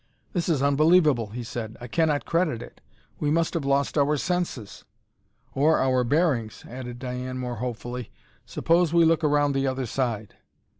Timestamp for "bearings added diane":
6.03-7.37